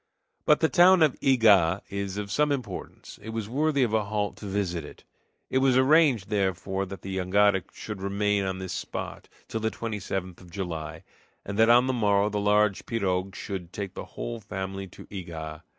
[0.45, 4.35] But the town of Ega is of some importance; it was worthy of a halt
[4.37, 5.03] to visit it.
[5.51, 10.41] It was arranged, therefore, that the jangada should remain on this spot till the 27th
[10.41, 11.03] of July,
[11.45, 15.61] and that on the morrow the large pirogue should take the whole family to Ega.